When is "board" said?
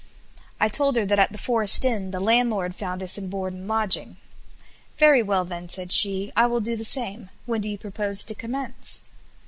3.29-3.53